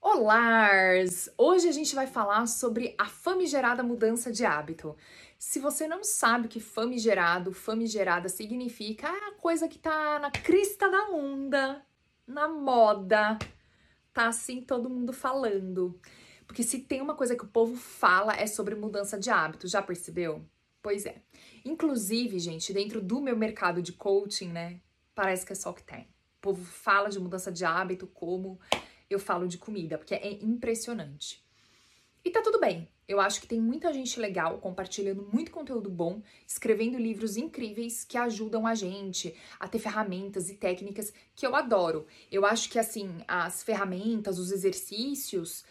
Olá! 0.00 0.70
Hoje 1.36 1.68
a 1.68 1.72
gente 1.72 1.94
vai 1.94 2.06
falar 2.06 2.46
sobre 2.46 2.94
a 2.96 3.06
famigerada 3.06 3.82
mudança 3.82 4.30
de 4.30 4.44
hábito. 4.44 4.96
Se 5.36 5.58
você 5.58 5.88
não 5.88 6.04
sabe 6.04 6.46
o 6.46 6.48
que 6.48 6.60
famigerado, 6.60 7.52
famigerada 7.52 8.28
significa, 8.28 9.08
é 9.08 9.28
a 9.28 9.32
coisa 9.32 9.68
que 9.68 9.78
tá 9.78 10.20
na 10.20 10.30
crista 10.30 10.88
da 10.88 11.10
onda, 11.10 11.84
na 12.24 12.46
moda, 12.46 13.36
tá 14.14 14.28
assim 14.28 14.62
todo 14.62 14.88
mundo 14.88 15.12
falando. 15.12 16.00
Porque 16.46 16.62
se 16.62 16.78
tem 16.78 17.02
uma 17.02 17.16
coisa 17.16 17.34
que 17.34 17.44
o 17.44 17.48
povo 17.48 17.76
fala 17.76 18.34
é 18.34 18.46
sobre 18.46 18.76
mudança 18.76 19.18
de 19.18 19.30
hábito, 19.30 19.66
já 19.66 19.82
percebeu? 19.82 20.44
Pois 20.80 21.06
é. 21.06 21.20
Inclusive, 21.64 22.38
gente, 22.38 22.72
dentro 22.72 23.00
do 23.00 23.20
meu 23.20 23.36
mercado 23.36 23.82
de 23.82 23.92
coaching, 23.92 24.48
né, 24.48 24.80
parece 25.12 25.44
que 25.44 25.52
é 25.52 25.56
só 25.56 25.70
o 25.70 25.74
que 25.74 25.82
tem. 25.82 26.02
O 26.38 26.40
povo 26.40 26.64
fala 26.64 27.08
de 27.08 27.18
mudança 27.18 27.50
de 27.50 27.64
hábito 27.64 28.06
como 28.06 28.60
eu 29.10 29.18
falo 29.18 29.48
de 29.48 29.58
comida, 29.58 29.98
porque 29.98 30.14
é 30.14 30.32
impressionante. 30.42 31.42
E 32.24 32.30
tá 32.30 32.42
tudo 32.42 32.60
bem. 32.60 32.88
Eu 33.06 33.20
acho 33.20 33.40
que 33.40 33.46
tem 33.46 33.58
muita 33.58 33.90
gente 33.92 34.20
legal 34.20 34.58
compartilhando 34.58 35.26
muito 35.32 35.50
conteúdo 35.50 35.88
bom, 35.88 36.20
escrevendo 36.46 36.98
livros 36.98 37.38
incríveis 37.38 38.04
que 38.04 38.18
ajudam 38.18 38.66
a 38.66 38.74
gente 38.74 39.34
a 39.58 39.66
ter 39.66 39.78
ferramentas 39.78 40.50
e 40.50 40.54
técnicas 40.54 41.12
que 41.34 41.46
eu 41.46 41.56
adoro. 41.56 42.06
Eu 42.30 42.44
acho 42.44 42.68
que 42.68 42.78
assim, 42.78 43.08
as 43.26 43.62
ferramentas, 43.62 44.38
os 44.38 44.52
exercícios, 44.52 45.64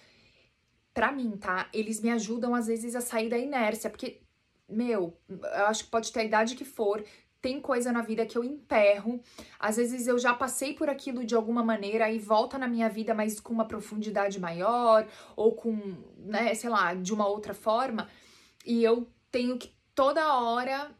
para 0.95 1.11
mim, 1.11 1.37
tá? 1.37 1.69
Eles 1.71 2.01
me 2.01 2.09
ajudam 2.09 2.55
às 2.55 2.65
vezes 2.65 2.95
a 2.95 3.01
sair 3.01 3.29
da 3.29 3.37
inércia, 3.37 3.87
porque 3.87 4.19
meu, 4.67 5.15
eu 5.29 5.65
acho 5.67 5.85
que 5.85 5.91
pode 5.91 6.11
ter 6.11 6.21
a 6.21 6.25
idade 6.25 6.55
que 6.55 6.65
for, 6.65 7.05
tem 7.41 7.59
coisa 7.61 7.91
na 7.91 8.01
vida 8.01 8.25
que 8.25 8.37
eu 8.37 8.43
emperro. 8.43 9.21
Às 9.59 9.77
vezes 9.77 10.07
eu 10.07 10.17
já 10.17 10.33
passei 10.33 10.73
por 10.73 10.89
aquilo 10.89 11.25
de 11.25 11.35
alguma 11.35 11.63
maneira 11.63 12.09
e 12.11 12.19
volta 12.19 12.57
na 12.57 12.67
minha 12.67 12.89
vida, 12.89 13.13
mas 13.13 13.39
com 13.39 13.53
uma 13.53 13.65
profundidade 13.65 14.39
maior 14.39 15.07
ou 15.35 15.53
com, 15.53 15.95
né, 16.17 16.53
sei 16.53 16.69
lá, 16.69 16.93
de 16.93 17.13
uma 17.13 17.27
outra 17.27 17.53
forma. 17.53 18.09
E 18.65 18.83
eu 18.83 19.07
tenho 19.31 19.57
que 19.57 19.71
toda 19.93 20.37
hora 20.37 20.91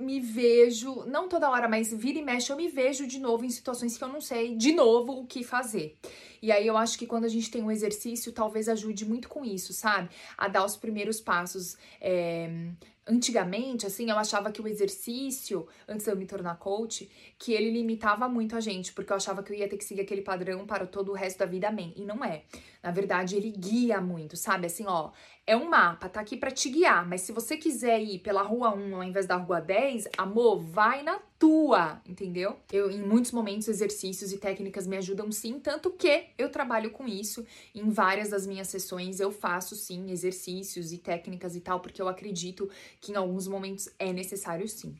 me 0.00 0.20
vejo, 0.20 1.04
não 1.06 1.28
toda 1.28 1.50
hora, 1.50 1.68
mas 1.68 1.92
vira 1.92 2.18
e 2.18 2.22
mexe, 2.22 2.52
eu 2.52 2.56
me 2.56 2.68
vejo 2.68 3.06
de 3.06 3.18
novo 3.18 3.44
em 3.44 3.50
situações 3.50 3.98
que 3.98 4.04
eu 4.04 4.08
não 4.08 4.20
sei 4.20 4.56
de 4.56 4.72
novo 4.72 5.12
o 5.12 5.26
que 5.26 5.42
fazer. 5.42 5.98
E 6.40 6.52
aí 6.52 6.66
eu 6.66 6.76
acho 6.76 6.98
que 6.98 7.06
quando 7.06 7.24
a 7.24 7.28
gente 7.28 7.50
tem 7.50 7.62
um 7.62 7.70
exercício, 7.70 8.32
talvez 8.32 8.68
ajude 8.68 9.04
muito 9.04 9.28
com 9.28 9.44
isso, 9.44 9.72
sabe? 9.72 10.08
A 10.36 10.48
dar 10.48 10.64
os 10.64 10.76
primeiros 10.76 11.20
passos. 11.20 11.76
É, 12.00 12.70
antigamente, 13.08 13.86
assim, 13.86 14.10
eu 14.10 14.18
achava 14.18 14.52
que 14.52 14.60
o 14.60 14.68
exercício, 14.68 15.66
antes 15.88 16.04
de 16.04 16.12
eu 16.12 16.16
me 16.16 16.26
tornar 16.26 16.56
coach, 16.58 17.10
que 17.38 17.52
ele 17.52 17.70
limitava 17.70 18.28
muito 18.28 18.54
a 18.54 18.60
gente, 18.60 18.92
porque 18.92 19.10
eu 19.10 19.16
achava 19.16 19.42
que 19.42 19.52
eu 19.52 19.56
ia 19.56 19.68
ter 19.68 19.78
que 19.78 19.84
seguir 19.84 20.02
aquele 20.02 20.20
padrão 20.20 20.66
para 20.66 20.86
todo 20.86 21.10
o 21.10 21.14
resto 21.14 21.38
da 21.38 21.46
vida, 21.46 21.68
amém. 21.68 21.94
E 21.96 22.04
não 22.04 22.22
é. 22.22 22.42
Na 22.82 22.90
verdade, 22.90 23.34
ele 23.34 23.50
guia 23.50 24.00
muito, 24.00 24.36
sabe? 24.36 24.66
Assim, 24.66 24.84
ó, 24.86 25.10
é 25.46 25.56
um 25.56 25.68
mapa, 25.70 26.08
tá 26.08 26.20
aqui 26.20 26.36
para 26.36 26.50
te 26.50 26.68
guiar, 26.68 27.08
mas 27.08 27.22
se 27.22 27.32
você 27.32 27.56
quiser 27.56 28.00
ir 28.02 28.18
pela 28.18 28.42
rua 28.42 28.74
1 28.74 28.96
ao 28.96 29.02
invés 29.02 29.26
da 29.26 29.36
rua 29.36 29.60
10, 29.60 30.08
amor, 30.18 30.60
vai 30.60 31.02
na 31.02 31.18
tua, 31.38 32.02
entendeu? 32.06 32.58
Eu, 32.72 32.90
em 32.90 33.00
muitos 33.00 33.30
momentos, 33.30 33.68
exercícios 33.68 34.32
e 34.32 34.38
técnicas 34.38 34.86
me 34.86 34.96
ajudam 34.96 35.30
sim, 35.30 35.60
tanto 35.60 35.90
que 35.90 36.26
eu 36.36 36.50
trabalho 36.50 36.90
com 36.90 37.06
isso. 37.06 37.46
Em 37.74 37.88
várias 37.90 38.30
das 38.30 38.46
minhas 38.46 38.68
sessões 38.68 39.20
eu 39.20 39.30
faço 39.30 39.76
sim 39.76 40.10
exercícios 40.10 40.92
e 40.92 40.98
técnicas 40.98 41.54
e 41.54 41.60
tal, 41.60 41.80
porque 41.80 42.02
eu 42.02 42.08
acredito 42.08 42.68
que 43.00 43.12
em 43.12 43.16
alguns 43.16 43.46
momentos 43.46 43.88
é 43.98 44.12
necessário 44.12 44.66
sim. 44.66 44.96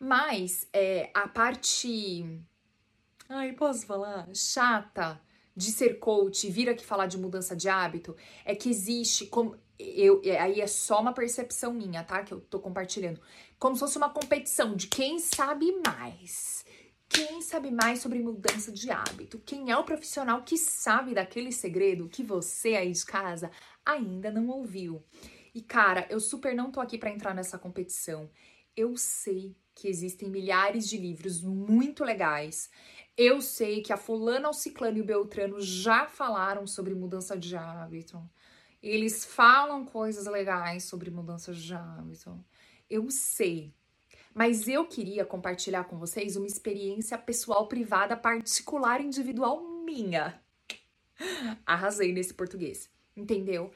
Mas 0.00 0.66
é, 0.72 1.10
a 1.14 1.28
parte. 1.28 2.24
Ai, 3.28 3.52
posso 3.52 3.86
falar? 3.86 4.28
Chata 4.34 5.20
de 5.56 5.72
ser 5.72 5.98
coach 5.98 6.46
e 6.46 6.50
vir 6.50 6.68
aqui 6.68 6.84
falar 6.84 7.06
de 7.06 7.16
mudança 7.16 7.56
de 7.56 7.68
hábito 7.68 8.14
é 8.44 8.54
que 8.54 8.68
existe 8.68 9.26
como 9.26 9.56
eu 9.78 10.22
aí 10.40 10.60
é 10.60 10.66
só 10.66 11.00
uma 11.00 11.12
percepção 11.12 11.72
minha, 11.72 12.02
tá? 12.02 12.22
Que 12.22 12.32
eu 12.32 12.40
tô 12.40 12.58
compartilhando. 12.58 13.20
Como 13.58 13.74
se 13.74 13.80
fosse 13.80 13.98
uma 13.98 14.10
competição 14.10 14.74
de 14.74 14.86
quem 14.86 15.18
sabe 15.18 15.80
mais. 15.86 16.64
Quem 17.08 17.40
sabe 17.40 17.70
mais 17.70 18.00
sobre 18.00 18.18
mudança 18.18 18.72
de 18.72 18.90
hábito? 18.90 19.38
Quem 19.38 19.70
é 19.70 19.76
o 19.76 19.84
profissional 19.84 20.42
que 20.42 20.58
sabe 20.58 21.14
daquele 21.14 21.52
segredo 21.52 22.08
que 22.08 22.22
você 22.22 22.74
aí 22.74 22.90
de 22.90 23.04
casa 23.04 23.50
ainda 23.84 24.30
não 24.30 24.48
ouviu? 24.48 25.04
E 25.54 25.62
cara, 25.62 26.06
eu 26.10 26.20
super 26.20 26.54
não 26.54 26.70
tô 26.70 26.80
aqui 26.80 26.98
para 26.98 27.10
entrar 27.10 27.34
nessa 27.34 27.58
competição. 27.58 28.28
Eu 28.76 28.96
sei 28.96 29.56
que 29.74 29.88
existem 29.88 30.28
milhares 30.28 30.88
de 30.88 30.96
livros 30.96 31.42
muito 31.42 32.02
legais. 32.02 32.70
Eu 33.16 33.40
sei 33.40 33.80
que 33.80 33.92
a 33.92 33.96
fulana, 33.96 34.50
o 34.50 34.52
ciclano 34.52 34.98
e 34.98 35.00
o 35.00 35.04
beltrano 35.04 35.58
já 35.58 36.06
falaram 36.06 36.66
sobre 36.66 36.94
mudança 36.94 37.36
de 37.36 37.56
hábito. 37.56 38.22
Eles 38.82 39.24
falam 39.24 39.86
coisas 39.86 40.26
legais 40.26 40.84
sobre 40.84 41.10
mudança 41.10 41.54
de 41.54 41.74
hábito. 41.74 42.38
Eu 42.90 43.10
sei. 43.10 43.72
Mas 44.34 44.68
eu 44.68 44.86
queria 44.86 45.24
compartilhar 45.24 45.84
com 45.84 45.98
vocês 45.98 46.36
uma 46.36 46.46
experiência 46.46 47.16
pessoal, 47.16 47.66
privada, 47.66 48.14
particular, 48.14 49.00
individual 49.00 49.66
minha. 49.82 50.38
Arrasei 51.64 52.12
nesse 52.12 52.34
português, 52.34 52.90
entendeu? 53.16 53.70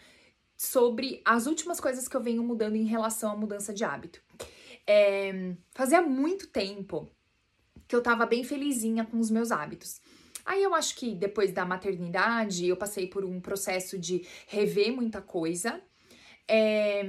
Sobre 0.54 1.22
as 1.24 1.46
últimas 1.46 1.80
coisas 1.80 2.06
que 2.06 2.14
eu 2.14 2.22
venho 2.22 2.44
mudando 2.44 2.76
em 2.76 2.84
relação 2.84 3.32
à 3.32 3.36
mudança 3.36 3.72
de 3.72 3.84
hábito. 3.84 4.22
É, 4.86 5.54
fazia 5.72 6.02
muito 6.02 6.46
tempo 6.48 7.10
que 7.90 7.96
eu 7.96 8.00
tava 8.00 8.24
bem 8.24 8.44
felizinha 8.44 9.04
com 9.04 9.18
os 9.18 9.32
meus 9.32 9.50
hábitos. 9.50 10.00
Aí 10.46 10.62
eu 10.62 10.72
acho 10.76 10.94
que 10.94 11.12
depois 11.12 11.52
da 11.52 11.66
maternidade 11.66 12.64
eu 12.64 12.76
passei 12.76 13.08
por 13.08 13.24
um 13.24 13.40
processo 13.40 13.98
de 13.98 14.24
rever 14.46 14.92
muita 14.94 15.20
coisa, 15.20 15.82
é, 16.46 17.02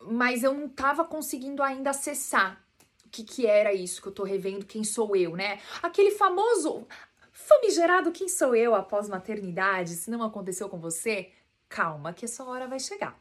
mas 0.00 0.44
eu 0.44 0.54
não 0.54 0.68
tava 0.68 1.04
conseguindo 1.04 1.64
ainda 1.64 1.90
acessar 1.90 2.64
o 3.04 3.08
que, 3.10 3.24
que 3.24 3.44
era 3.44 3.74
isso 3.74 4.00
que 4.00 4.06
eu 4.06 4.12
tô 4.12 4.22
revendo, 4.22 4.64
quem 4.64 4.84
sou 4.84 5.16
eu, 5.16 5.34
né? 5.34 5.58
Aquele 5.82 6.12
famoso 6.12 6.86
famigerado 7.32 8.12
quem 8.12 8.28
sou 8.28 8.54
eu 8.54 8.76
após 8.76 9.08
maternidade, 9.08 9.96
se 9.96 10.12
não 10.12 10.22
aconteceu 10.22 10.68
com 10.68 10.78
você, 10.78 11.32
calma 11.68 12.12
que 12.12 12.24
essa 12.24 12.44
hora 12.44 12.68
vai 12.68 12.78
chegar. 12.78 13.20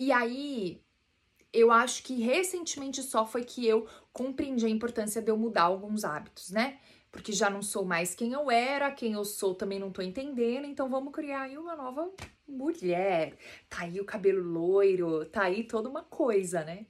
E 0.00 0.10
aí 0.10 0.82
eu 1.52 1.70
acho 1.70 2.02
que 2.02 2.20
recentemente 2.20 3.02
só 3.04 3.24
foi 3.24 3.44
que 3.44 3.64
eu 3.66 3.86
compreendi 4.18 4.66
a 4.66 4.68
importância 4.68 5.22
de 5.22 5.30
eu 5.30 5.36
mudar 5.36 5.62
alguns 5.62 6.04
hábitos, 6.04 6.50
né? 6.50 6.78
Porque 7.12 7.32
já 7.32 7.48
não 7.48 7.62
sou 7.62 7.84
mais 7.84 8.16
quem 8.16 8.32
eu 8.32 8.50
era, 8.50 8.90
quem 8.90 9.12
eu 9.12 9.24
sou 9.24 9.54
também 9.54 9.78
não 9.78 9.92
tô 9.92 10.02
entendendo, 10.02 10.66
então 10.66 10.90
vamos 10.90 11.12
criar 11.12 11.42
aí 11.42 11.56
uma 11.56 11.76
nova 11.76 12.10
mulher. 12.46 13.34
Tá 13.68 13.82
aí 13.82 14.00
o 14.00 14.04
cabelo 14.04 14.42
loiro, 14.42 15.24
tá 15.26 15.44
aí 15.44 15.62
toda 15.62 15.88
uma 15.88 16.02
coisa, 16.02 16.64
né? 16.64 16.86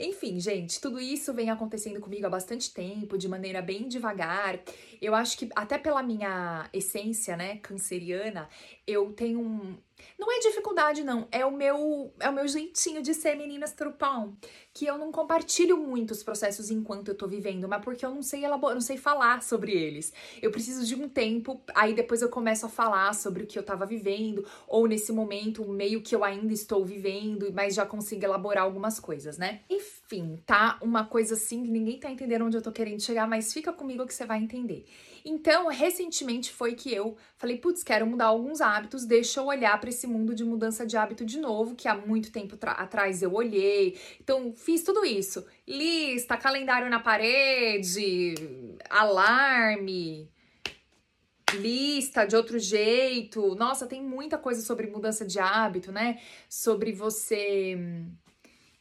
Enfim, 0.00 0.40
gente, 0.40 0.80
tudo 0.80 0.98
isso 0.98 1.34
vem 1.34 1.50
acontecendo 1.50 2.00
comigo 2.00 2.26
há 2.26 2.30
bastante 2.30 2.72
tempo, 2.72 3.18
de 3.18 3.28
maneira 3.28 3.60
bem 3.60 3.86
devagar. 3.86 4.58
Eu 5.00 5.14
acho 5.14 5.36
que 5.36 5.50
até 5.54 5.76
pela 5.76 6.02
minha 6.02 6.68
essência, 6.72 7.36
né, 7.36 7.58
canceriana, 7.58 8.48
eu 8.86 9.12
tenho 9.12 9.40
um 9.40 9.76
não 10.18 10.30
é 10.30 10.38
dificuldade, 10.40 11.02
não. 11.02 11.26
É 11.30 11.44
o 11.44 11.50
meu 11.50 12.12
é 12.20 12.28
o 12.28 12.32
meu 12.32 12.46
jeitinho 12.46 13.02
de 13.02 13.14
ser 13.14 13.36
meninas 13.36 13.72
trupão. 13.72 14.36
Que 14.74 14.86
eu 14.86 14.96
não 14.96 15.12
compartilho 15.12 15.76
muito 15.76 16.12
os 16.12 16.22
processos 16.22 16.70
enquanto 16.70 17.08
eu 17.08 17.14
tô 17.14 17.26
vivendo, 17.28 17.68
mas 17.68 17.82
porque 17.84 18.04
eu 18.04 18.10
não 18.10 18.22
sei 18.22 18.44
elaborar, 18.44 18.74
não 18.74 18.80
sei 18.80 18.96
falar 18.96 19.42
sobre 19.42 19.72
eles. 19.72 20.12
Eu 20.40 20.50
preciso 20.50 20.86
de 20.86 20.94
um 20.94 21.08
tempo, 21.08 21.62
aí 21.74 21.92
depois 21.94 22.22
eu 22.22 22.28
começo 22.28 22.64
a 22.66 22.68
falar 22.68 23.14
sobre 23.14 23.42
o 23.42 23.46
que 23.46 23.58
eu 23.58 23.62
tava 23.62 23.84
vivendo, 23.84 24.46
ou 24.66 24.86
nesse 24.86 25.12
momento, 25.12 25.66
meio 25.68 26.00
que 26.00 26.14
eu 26.14 26.24
ainda 26.24 26.52
estou 26.52 26.84
vivendo, 26.84 27.52
mas 27.52 27.74
já 27.74 27.84
consigo 27.84 28.24
elaborar 28.24 28.64
algumas 28.64 28.98
coisas, 28.98 29.36
né? 29.36 29.60
Enfim, 29.68 30.01
tá? 30.44 30.78
Uma 30.82 31.04
coisa 31.06 31.34
assim 31.34 31.62
que 31.64 31.70
ninguém 31.70 31.98
tá 31.98 32.10
entendendo 32.10 32.44
onde 32.44 32.56
eu 32.56 32.62
tô 32.62 32.70
querendo 32.70 33.00
chegar, 33.00 33.26
mas 33.26 33.52
fica 33.52 33.72
comigo 33.72 34.06
que 34.06 34.12
você 34.12 34.26
vai 34.26 34.38
entender. 34.38 34.84
Então, 35.24 35.68
recentemente 35.68 36.52
foi 36.52 36.74
que 36.74 36.92
eu 36.92 37.16
falei, 37.36 37.56
putz, 37.56 37.82
quero 37.82 38.06
mudar 38.06 38.26
alguns 38.26 38.60
hábitos, 38.60 39.04
deixa 39.04 39.40
eu 39.40 39.46
olhar 39.46 39.78
para 39.80 39.88
esse 39.88 40.06
mundo 40.06 40.34
de 40.34 40.44
mudança 40.44 40.84
de 40.84 40.96
hábito 40.96 41.24
de 41.24 41.38
novo, 41.38 41.74
que 41.74 41.88
há 41.88 41.94
muito 41.94 42.32
tempo 42.32 42.58
atrás 42.60 43.22
eu 43.22 43.32
olhei. 43.32 43.98
Então, 44.20 44.52
fiz 44.56 44.82
tudo 44.82 45.04
isso. 45.04 45.46
Lista, 45.66 46.36
calendário 46.36 46.90
na 46.90 46.98
parede, 46.98 48.34
alarme, 48.90 50.28
lista 51.54 52.24
de 52.24 52.34
outro 52.34 52.58
jeito. 52.58 53.54
Nossa, 53.54 53.86
tem 53.86 54.02
muita 54.02 54.38
coisa 54.38 54.60
sobre 54.62 54.86
mudança 54.88 55.24
de 55.24 55.38
hábito, 55.38 55.92
né? 55.92 56.20
Sobre 56.48 56.92
você 56.92 57.78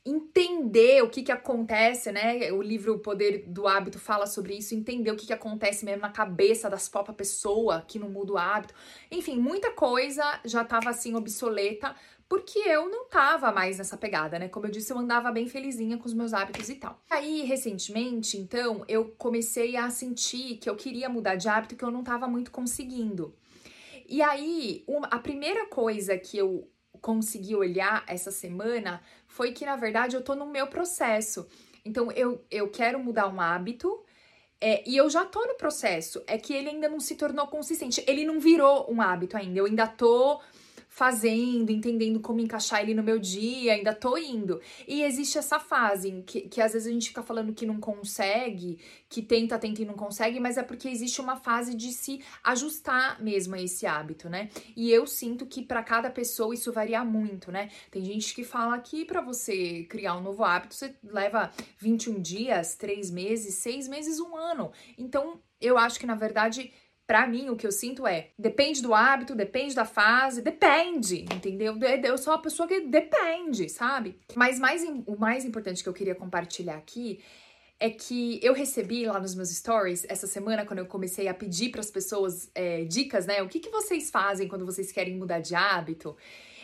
entender 0.04 1.04
o 1.04 1.10
que 1.10 1.22
que 1.22 1.32
acontece, 1.32 2.12
né? 2.12 2.52
O 2.52 2.62
livro 2.62 2.96
O 2.96 3.00
Poder 3.00 3.46
do 3.48 3.68
Hábito 3.68 4.00
fala 4.00 4.26
sobre 4.26 4.56
isso, 4.56 4.74
entender 4.74 5.12
o 5.12 5.16
que 5.16 5.28
que 5.28 5.34
acontece 5.34 5.86
mesmo 5.86 6.02
na 6.02 6.10
cabeça 6.10 6.70
das 6.70 6.90
próprias 6.90 7.32
pessoa 7.32 7.84
que 7.88 8.00
não 8.00 8.10
muda 8.10 8.34
o 8.34 8.38
hábito. 8.38 8.74
Enfim, 9.12 9.38
muita 9.40 9.72
coisa 9.72 10.24
já 10.44 10.64
estava 10.64 10.90
assim 10.90 11.16
obsoleta, 11.16 11.96
porque 12.28 12.60
eu 12.60 12.90
não 12.90 13.06
tava 13.06 13.52
mais 13.52 13.78
nessa 13.78 13.98
pegada, 13.98 14.40
né? 14.40 14.48
Como 14.48 14.66
eu 14.66 14.72
disse, 14.72 14.92
eu 14.92 14.98
andava 14.98 15.32
bem 15.32 15.48
felizinha 15.48 15.98
com 15.98 16.06
os 16.06 16.14
meus 16.14 16.34
hábitos 16.34 16.70
e 16.70 16.76
tal. 16.76 17.00
Aí, 17.10 17.44
recentemente, 17.44 18.38
então, 18.38 18.84
eu 18.88 19.14
comecei 19.18 19.76
a 19.76 19.90
sentir 19.90 20.58
que 20.58 20.70
eu 20.70 20.76
queria 20.76 21.10
mudar 21.10 21.36
de 21.36 21.48
hábito 21.48 21.76
que 21.76 21.84
eu 21.84 21.92
não 21.92 22.04
tava 22.04 22.28
muito 22.28 22.50
conseguindo. 22.52 23.36
E 24.08 24.22
aí, 24.22 24.84
uma, 24.88 25.08
a 25.08 25.20
primeira 25.20 25.68
coisa 25.68 26.18
que 26.18 26.38
eu 26.38 26.68
consegui 27.02 27.56
olhar 27.56 28.04
essa 28.08 28.32
semana 28.32 29.02
foi 29.28 29.52
que, 29.52 29.66
na 29.66 29.76
verdade, 29.76 30.16
eu 30.16 30.22
tô 30.22 30.36
no 30.36 30.46
meu 30.46 30.68
processo. 30.68 31.48
Então, 31.84 32.12
eu, 32.12 32.46
eu 32.52 32.70
quero 32.70 33.00
mudar 33.00 33.28
um 33.28 33.42
hábito. 33.42 34.04
É, 34.60 34.88
e 34.88 34.96
eu 34.96 35.10
já 35.10 35.26
tô 35.26 35.44
no 35.46 35.56
processo. 35.56 36.22
É 36.28 36.38
que 36.38 36.54
ele 36.54 36.70
ainda 36.70 36.88
não 36.88 37.00
se 37.00 37.16
tornou 37.16 37.48
consistente. 37.48 38.04
Ele 38.08 38.24
não 38.24 38.40
virou 38.40 38.86
um 38.92 39.02
hábito 39.02 39.36
ainda. 39.36 39.60
Eu 39.60 39.66
ainda 39.66 39.88
tô 39.88 40.40
fazendo, 40.94 41.72
entendendo 41.72 42.20
como 42.20 42.42
encaixar 42.42 42.82
ele 42.82 42.94
no 42.94 43.02
meu 43.02 43.18
dia, 43.18 43.72
ainda 43.72 43.96
tô 43.96 44.18
indo. 44.18 44.60
E 44.86 45.04
existe 45.04 45.38
essa 45.38 45.58
fase 45.58 46.22
que, 46.28 46.42
que 46.42 46.62
às 46.62 46.74
vezes 46.74 46.86
a 46.86 46.92
gente 46.92 47.08
fica 47.08 47.24
falando 47.24 47.54
que 47.54 47.66
não 47.66 47.80
consegue, 47.80 48.78
que 49.08 49.22
tenta, 49.22 49.58
tenta 49.58 49.82
e 49.82 49.86
não 49.86 49.94
consegue, 49.94 50.38
mas 50.38 50.58
é 50.58 50.64
porque 50.64 50.90
existe 50.90 51.22
uma 51.22 51.38
fase 51.38 51.76
de 51.76 51.94
se 51.94 52.20
ajustar 52.44 53.24
mesmo 53.24 53.56
a 53.56 53.62
esse 53.62 53.88
hábito, 53.88 54.30
né? 54.30 54.50
E 54.76 54.92
eu 54.92 55.08
sinto 55.08 55.46
que 55.46 55.64
para 55.64 55.82
cada 55.82 56.10
pessoa 56.10 56.54
isso 56.54 56.74
varia 56.74 57.06
muito, 57.06 57.54
né? 57.54 57.70
Tem 57.90 58.04
gente 58.04 58.36
que 58.36 58.44
fala 58.44 58.78
que 58.78 59.06
para 59.06 59.22
você 59.22 59.86
criar 59.86 60.18
um 60.18 60.22
novo 60.22 60.44
hábito 60.44 60.76
você 60.76 60.94
leva 61.02 61.54
21 61.80 62.22
dias, 62.22 62.76
3 62.76 63.10
meses, 63.12 63.56
6 63.56 63.88
meses, 63.88 64.20
um 64.20 64.36
ano. 64.36 64.74
Então, 64.98 65.40
eu 65.62 65.78
acho 65.78 65.98
que 66.00 66.06
na 66.06 66.16
verdade 66.16 66.74
para 67.12 67.28
mim, 67.28 67.50
o 67.50 67.58
que 67.58 67.68
eu 67.68 67.74
sinto 67.74 68.08
é, 68.08 68.30
depende 68.40 68.82
do 68.82 68.94
hábito, 68.94 69.36
depende 69.36 69.76
da 69.76 69.84
fase, 69.84 70.42
depende, 70.42 71.24
entendeu? 71.24 71.78
Eu 72.02 72.18
sou 72.18 72.32
uma 72.32 72.42
pessoa 72.42 72.66
que 72.66 72.88
depende, 72.88 73.68
sabe? 73.68 74.18
Mas 74.34 74.58
mais, 74.58 74.82
o 75.06 75.18
mais 75.20 75.44
importante 75.44 75.84
que 75.84 75.90
eu 75.90 75.94
queria 75.94 76.16
compartilhar 76.16 76.78
aqui 76.78 77.20
é 77.78 77.90
que 77.90 78.40
eu 78.42 78.54
recebi 78.54 79.06
lá 79.08 79.20
nos 79.20 79.36
meus 79.36 79.50
stories 79.50 80.06
essa 80.08 80.26
semana, 80.26 80.66
quando 80.66 80.80
eu 80.80 80.86
comecei 80.86 81.28
a 81.28 81.34
pedir 81.34 81.70
para 81.70 81.82
as 81.82 81.92
pessoas 81.92 82.50
é, 82.56 82.86
dicas, 82.86 83.26
né? 83.26 83.44
O 83.44 83.50
que, 83.50 83.60
que 83.60 83.70
vocês 83.70 84.10
fazem 84.10 84.48
quando 84.48 84.66
vocês 84.66 84.90
querem 84.90 85.18
mudar 85.18 85.42
de 85.42 85.54
hábito? 85.54 86.16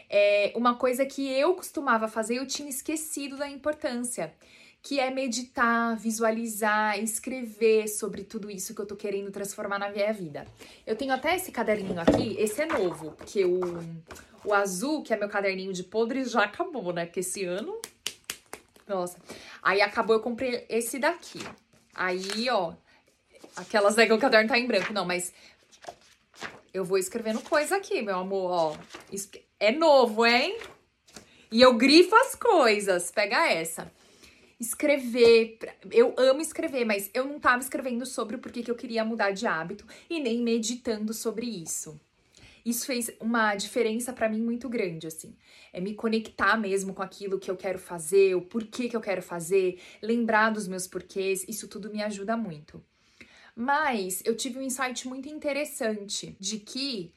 É 0.10 0.54
uma 0.56 0.78
coisa 0.78 1.06
que 1.06 1.30
eu 1.30 1.56
costumava 1.56 2.08
fazer, 2.08 2.38
eu 2.38 2.48
tinha 2.48 2.70
esquecido 2.70 3.36
da 3.36 3.50
importância 3.50 4.34
que 4.88 5.02
é 5.02 5.12
meditar, 5.12 5.98
visualizar, 5.98 6.98
escrever 6.98 7.90
sobre 7.90 8.24
tudo 8.24 8.50
isso 8.50 8.74
que 8.74 8.80
eu 8.80 8.86
tô 8.86 8.96
querendo 8.96 9.30
transformar 9.30 9.78
na 9.78 9.90
minha 9.90 10.14
vida. 10.14 10.48
Eu 10.86 10.96
tenho 10.96 11.14
até 11.14 11.36
esse 11.36 11.52
caderninho 11.52 12.00
aqui, 12.00 12.38
esse 12.40 12.62
é 12.62 12.66
novo, 12.66 13.12
porque 13.12 13.44
o, 13.44 13.60
o 14.46 14.54
azul, 14.54 15.04
que 15.04 15.14
é 15.14 15.18
meu 15.18 15.28
caderninho 15.28 15.74
de 15.74 15.84
podre, 15.84 16.24
já 16.24 16.46
acabou, 16.46 16.94
né? 16.94 17.06
Porque 17.06 17.20
esse 17.20 17.44
ano. 17.44 17.78
Nossa. 18.88 19.18
Aí 19.62 19.82
acabou, 19.82 20.16
eu 20.16 20.22
comprei 20.22 20.66
esse 20.70 20.98
daqui. 20.98 21.46
Aí, 21.94 22.50
ó. 22.50 22.72
Aquelas 23.58 23.98
né 23.98 24.06
que 24.08 24.14
o 24.14 24.18
caderno 24.18 24.48
tá 24.48 24.58
em 24.58 24.68
branco. 24.68 24.94
Não, 24.94 25.04
mas 25.04 25.34
eu 26.74 26.86
vou 26.86 26.98
escrevendo 26.98 27.42
coisa 27.42 27.76
aqui, 27.76 28.02
meu 28.02 28.20
amor, 28.20 28.52
ó. 28.52 28.78
É 29.60 29.70
novo, 29.70 30.26
hein? 30.26 30.58
E 31.52 31.62
eu 31.62 31.74
grifo 31.74 32.16
as 32.16 32.36
coisas. 32.36 33.12
Pega 33.12 33.52
essa 33.52 33.97
escrever. 34.60 35.58
Eu 35.92 36.14
amo 36.18 36.42
escrever, 36.42 36.86
mas 36.86 37.10
eu 37.14 37.26
não 37.26 37.38
estava 37.38 37.62
escrevendo 37.62 38.06
sobre 38.06 38.36
o 38.36 38.40
porquê 38.40 38.64
que 38.64 38.72
eu 38.72 38.76
queria 38.76 39.06
mudar 39.06 39.32
de 39.32 39.46
hábito 39.46 39.86
e 40.10 40.20
nem 40.20 40.42
meditando 40.42 41.14
sobre 41.14 41.46
isso. 41.46 42.00
Isso 42.66 42.86
fez 42.86 43.10
uma 43.22 43.56
diferença 43.56 44.12
para 44.12 44.28
mim 44.28 44.42
muito 44.42 44.68
grande, 44.68 45.08
assim. 45.08 45.34
É 45.72 45.80
me 45.80 45.94
conectar 45.94 46.58
mesmo 46.58 46.94
com 46.94 47.02
aquilo 47.02 47.40
que 47.40 47.50
eu 47.50 47.56
quero 47.56 47.80
fazer, 47.80 48.36
o 48.36 48.42
porquê 48.42 48.90
que 48.90 48.98
eu 48.98 49.00
quero 49.00 49.22
fazer, 49.22 49.80
lembrar 50.02 50.50
dos 50.50 50.68
meus 50.68 50.86
porquês, 50.86 51.46
isso 51.48 51.68
tudo 51.70 51.90
me 51.90 52.04
ajuda 52.04 52.36
muito. 52.36 52.84
Mas 53.56 54.22
eu 54.26 54.36
tive 54.36 54.60
um 54.60 54.62
insight 54.62 55.08
muito 55.08 55.30
interessante 55.30 56.36
de 56.40 56.60
que 56.60 57.14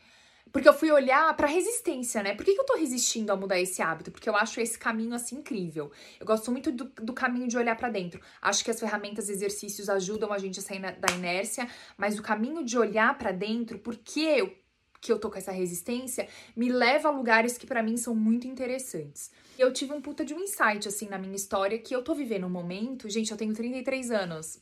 porque 0.53 0.69
eu 0.69 0.75
fui 0.75 0.91
olhar 0.91 1.35
pra 1.37 1.47
resistência, 1.47 2.23
né? 2.23 2.35
Por 2.35 2.45
que, 2.45 2.55
que 2.55 2.61
eu 2.61 2.67
tô 2.67 2.77
resistindo 2.77 3.31
a 3.31 3.37
mudar 3.37 3.59
esse 3.61 3.81
hábito? 3.81 4.11
Porque 4.11 4.29
eu 4.29 4.37
acho 4.37 4.61
esse 4.61 4.79
caminho 4.79 5.15
assim 5.15 5.37
incrível. 5.37 5.91
Eu 6.19 6.27
gosto 6.27 6.51
muito 6.51 6.73
do, 6.73 6.85
do 6.85 7.13
caminho 7.13 7.47
de 7.47 7.57
olhar 7.57 7.77
para 7.77 7.89
dentro. 7.89 8.21
Acho 8.43 8.65
que 8.65 8.71
as 8.71 8.81
ferramentas 8.81 9.29
exercícios 9.29 9.89
ajudam 9.89 10.33
a 10.33 10.39
gente 10.39 10.59
a 10.59 10.63
sair 10.63 10.79
na, 10.79 10.91
da 10.91 11.13
inércia, 11.15 11.69
mas 11.97 12.19
o 12.19 12.23
caminho 12.23 12.65
de 12.65 12.77
olhar 12.77 13.17
para 13.17 13.33
dentro, 13.33 13.79
porque 13.79 14.21
eu, 14.21 14.55
que 15.01 15.13
eu 15.13 15.19
tô 15.19 15.31
com 15.31 15.39
essa 15.39 15.53
resistência, 15.53 16.29
me 16.57 16.71
leva 16.71 17.09
a 17.09 17.13
lugares 17.13 17.57
que 17.57 17.67
para 17.67 17.83
mim 17.83 17.97
são 17.97 18.15
muito 18.15 18.47
interessantes. 18.47 19.31
Eu 19.59 19.73
tive 19.73 19.93
um 19.93 20.01
puta 20.01 20.25
de 20.25 20.35
um 20.35 20.41
insight 20.41 20.89
assim 20.89 21.09
na 21.09 21.19
minha 21.19 21.37
história 21.37 21.79
que 21.79 21.95
eu 21.95 22.03
tô 22.03 22.15
vivendo 22.15 22.47
um 22.47 22.51
momento, 22.51 23.09
gente, 23.09 23.31
eu 23.31 23.37
tenho 23.37 23.55
33 23.55 24.11
anos. 24.11 24.61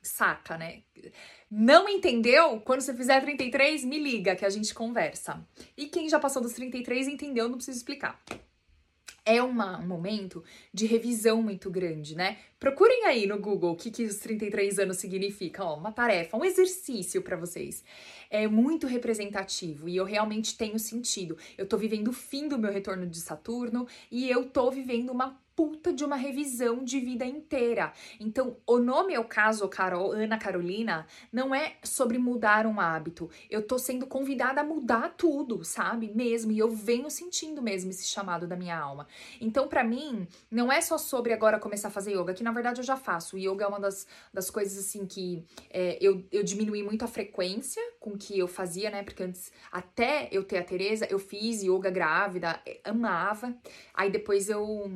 Saca, 0.00 0.56
né? 0.56 0.82
Não 1.50 1.88
entendeu? 1.88 2.60
Quando 2.60 2.80
você 2.80 2.92
fizer 2.92 3.20
33, 3.20 3.84
me 3.84 3.98
liga 4.00 4.34
que 4.34 4.44
a 4.44 4.50
gente 4.50 4.74
conversa. 4.74 5.46
E 5.76 5.86
quem 5.86 6.08
já 6.08 6.18
passou 6.18 6.42
dos 6.42 6.52
33 6.54 7.06
entendeu, 7.06 7.48
não 7.48 7.56
preciso 7.56 7.78
explicar. 7.78 8.20
É 9.24 9.40
uma, 9.42 9.78
um 9.78 9.86
momento 9.86 10.42
de 10.72 10.86
revisão 10.86 11.42
muito 11.42 11.70
grande, 11.70 12.16
né? 12.16 12.38
Procurem 12.58 13.06
aí 13.06 13.26
no 13.26 13.38
Google 13.38 13.72
o 13.72 13.76
que, 13.76 13.90
que 13.90 14.04
os 14.04 14.18
33 14.18 14.78
anos 14.78 14.98
significam. 14.98 15.66
Ó, 15.66 15.76
uma 15.76 15.92
tarefa, 15.92 16.36
um 16.36 16.44
exercício 16.44 17.22
para 17.22 17.36
vocês. 17.36 17.84
É 18.28 18.48
muito 18.48 18.86
representativo 18.86 19.88
e 19.88 19.96
eu 19.96 20.04
realmente 20.04 20.56
tenho 20.56 20.78
sentido. 20.78 21.36
Eu 21.56 21.66
tô 21.66 21.76
vivendo 21.76 22.08
o 22.08 22.12
fim 22.12 22.48
do 22.48 22.58
meu 22.58 22.72
retorno 22.72 23.06
de 23.06 23.20
Saturno 23.20 23.86
e 24.10 24.28
eu 24.28 24.46
tô 24.46 24.70
vivendo 24.70 25.10
uma 25.10 25.40
puta 25.56 25.90
de 25.90 26.04
uma 26.04 26.16
revisão 26.16 26.84
de 26.84 27.00
vida 27.00 27.24
inteira. 27.24 27.90
Então, 28.20 28.58
o 28.66 28.78
nome 28.78 29.14
é 29.14 29.18
o 29.18 29.24
caso, 29.24 29.66
Carol, 29.68 30.12
Ana 30.12 30.36
Carolina, 30.36 31.06
não 31.32 31.54
é 31.54 31.76
sobre 31.82 32.18
mudar 32.18 32.66
um 32.66 32.78
hábito. 32.78 33.30
Eu 33.48 33.62
tô 33.62 33.78
sendo 33.78 34.06
convidada 34.06 34.60
a 34.60 34.64
mudar 34.64 35.14
tudo, 35.16 35.64
sabe? 35.64 36.12
Mesmo. 36.14 36.52
E 36.52 36.58
eu 36.58 36.70
venho 36.70 37.10
sentindo 37.10 37.62
mesmo 37.62 37.90
esse 37.90 38.06
chamado 38.06 38.46
da 38.46 38.54
minha 38.54 38.78
alma. 38.78 39.08
Então, 39.40 39.66
para 39.66 39.82
mim, 39.82 40.28
não 40.50 40.70
é 40.70 40.82
só 40.82 40.98
sobre 40.98 41.32
agora 41.32 41.58
começar 41.58 41.88
a 41.88 41.90
fazer 41.90 42.12
yoga, 42.12 42.34
que 42.34 42.44
na 42.44 42.52
verdade 42.52 42.80
eu 42.80 42.84
já 42.84 42.96
faço. 42.96 43.36
O 43.36 43.38
yoga 43.38 43.64
é 43.64 43.68
uma 43.68 43.80
das, 43.80 44.06
das 44.32 44.50
coisas 44.50 44.78
assim 44.78 45.06
que 45.06 45.42
é, 45.70 45.96
eu, 46.02 46.22
eu 46.30 46.42
diminui 46.42 46.82
muito 46.82 47.02
a 47.02 47.08
frequência 47.08 47.82
com 47.98 48.18
que 48.18 48.38
eu 48.38 48.46
fazia, 48.46 48.90
né? 48.90 49.02
Porque 49.02 49.22
antes, 49.22 49.50
até 49.72 50.28
eu 50.30 50.44
ter 50.44 50.58
a 50.58 50.62
Tereza, 50.62 51.06
eu 51.08 51.18
fiz 51.18 51.62
yoga 51.62 51.90
grávida, 51.90 52.60
amava. 52.84 53.56
Aí 53.94 54.10
depois 54.10 54.50
eu 54.50 54.90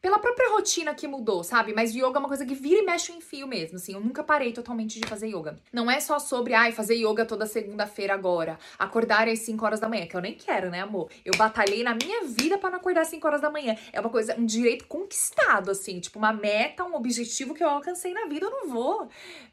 pela 0.00 0.18
própria 0.18 0.50
rotina 0.50 0.94
que 0.94 1.06
mudou, 1.06 1.44
sabe? 1.44 1.72
Mas 1.74 1.94
yoga 1.94 2.16
é 2.16 2.18
uma 2.18 2.28
coisa 2.28 2.46
que 2.46 2.54
vira 2.54 2.80
e 2.80 2.84
mexe 2.84 3.12
em 3.12 3.20
fio 3.20 3.46
mesmo, 3.46 3.76
assim. 3.76 3.94
Eu 3.94 4.00
nunca 4.00 4.24
parei 4.24 4.52
totalmente 4.52 4.98
de 4.98 5.06
fazer 5.06 5.28
yoga. 5.28 5.58
Não 5.72 5.90
é 5.90 6.00
só 6.00 6.18
sobre, 6.18 6.54
ai, 6.54 6.72
fazer 6.72 6.94
yoga 6.94 7.26
toda 7.26 7.46
segunda-feira 7.46 8.14
agora, 8.14 8.58
acordar 8.78 9.28
às 9.28 9.40
5 9.40 9.64
horas 9.64 9.80
da 9.80 9.88
manhã, 9.88 10.06
que 10.06 10.16
eu 10.16 10.20
nem 10.20 10.34
quero, 10.34 10.70
né, 10.70 10.80
amor? 10.80 11.10
Eu 11.24 11.36
batalhei 11.36 11.82
na 11.82 11.94
minha 11.94 12.24
vida 12.24 12.56
para 12.56 12.70
não 12.70 12.78
acordar 12.78 13.02
às 13.02 13.08
5 13.08 13.26
horas 13.26 13.40
da 13.40 13.50
manhã. 13.50 13.76
É 13.92 14.00
uma 14.00 14.10
coisa, 14.10 14.34
um 14.36 14.46
direito 14.46 14.86
conquistado, 14.86 15.70
assim, 15.70 16.00
tipo, 16.00 16.18
uma 16.18 16.32
meta, 16.32 16.84
um 16.84 16.94
objetivo 16.94 17.54
que 17.54 17.62
eu 17.62 17.68
alcancei 17.68 18.12
na 18.12 18.26
vida, 18.26 18.46
eu 18.46 18.50
não 18.50 18.68
vou. 18.68 19.08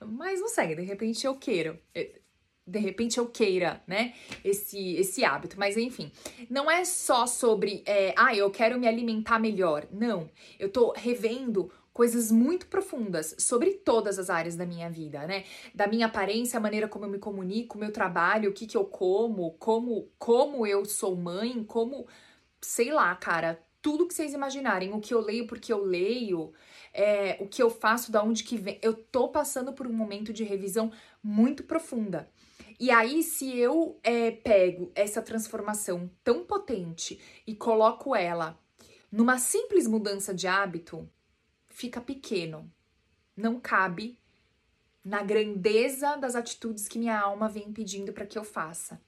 Mas 0.06 0.39
não 0.39 0.48
sei, 0.48 0.75
de 0.75 0.82
repente 0.84 1.25
eu 1.25 1.36
quero 1.36 1.80
de 2.68 2.80
repente 2.80 3.18
eu 3.18 3.26
queira, 3.28 3.82
né, 3.88 4.14
esse, 4.44 4.96
esse 4.96 5.24
hábito. 5.24 5.58
Mas 5.58 5.78
enfim, 5.78 6.12
não 6.50 6.70
é 6.70 6.84
só 6.84 7.26
sobre, 7.26 7.82
é, 7.86 8.14
ah, 8.18 8.36
eu 8.36 8.52
quero 8.52 8.78
me 8.80 8.88
alimentar 8.88 9.40
melhor. 9.40 9.88
Não, 9.92 10.30
eu 10.60 10.70
tô 10.70 10.92
revendo 10.92 11.72
coisas 11.94 12.32
muito 12.32 12.68
profundas 12.68 13.36
sobre 13.40 13.72
todas 13.72 14.20
as 14.20 14.30
áreas 14.30 14.56
da 14.56 14.68
minha 14.68 14.88
vida, 14.88 15.26
né? 15.26 15.46
Da 15.74 15.88
minha 15.88 16.06
aparência, 16.06 16.58
a 16.58 16.62
maneira 16.62 16.88
como 16.88 17.06
eu 17.06 17.10
me 17.10 17.18
comunico, 17.18 17.76
meu 17.76 17.92
trabalho, 17.92 18.52
o 18.52 18.54
que 18.54 18.68
que 18.68 18.78
eu 18.78 18.86
como, 18.86 19.54
como, 19.54 20.08
como 20.20 20.68
eu 20.68 20.86
sou 20.86 21.16
mãe, 21.16 21.64
como, 21.64 22.06
sei 22.62 22.92
lá, 22.92 23.16
cara, 23.16 23.60
tudo 23.82 24.06
que 24.06 24.14
vocês 24.14 24.34
imaginarem, 24.34 24.94
o 24.94 25.00
que 25.00 25.12
eu 25.12 25.22
leio 25.22 25.48
porque 25.48 25.74
eu 25.74 25.84
leio, 25.84 26.54
é, 26.94 27.38
o 27.40 27.48
que 27.48 27.64
eu 27.64 27.70
faço, 27.70 28.12
da 28.12 28.22
onde 28.22 28.44
que 28.44 28.58
vem, 28.58 28.78
eu 28.84 28.94
tô 28.94 29.30
passando 29.30 29.74
por 29.74 29.88
um 29.88 29.94
momento 29.94 30.32
de 30.32 30.44
revisão 30.44 30.92
muito 31.24 31.64
profunda. 31.64 32.30
E 32.79 32.91
aí, 32.91 33.24
se 33.24 33.57
eu 33.57 34.00
é, 34.03 34.29
pego 34.29 34.91
essa 34.93 35.22
transformação 35.22 36.10
tão 36.24 36.46
potente 36.46 37.19
e 37.46 37.55
coloco 37.55 38.15
ela 38.15 38.60
numa 39.12 39.39
simples 39.39 39.88
mudança 39.88 40.34
de 40.34 40.48
hábito, 40.48 41.10
fica 41.69 42.00
pequeno. 42.00 42.72
Não 43.36 43.60
cabe 43.60 44.19
na 45.03 45.24
grandeza 45.24 46.17
das 46.17 46.36
atitudes 46.36 46.88
que 46.88 47.00
minha 47.00 47.19
alma 47.19 47.48
vem 47.48 47.72
pedindo 47.72 48.13
para 48.13 48.25
que 48.25 48.38
eu 48.38 48.43
faça 48.43 49.01